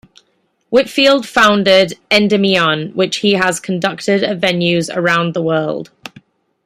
Whitfield 0.71 1.27
founded 1.27 1.93
Endymion, 2.09 2.89
which 2.95 3.17
he 3.17 3.33
has 3.33 3.59
conducted 3.59 4.23
at 4.23 4.41
venues 4.41 4.89
around 4.97 5.35
the 5.35 5.43
world. 5.43 5.91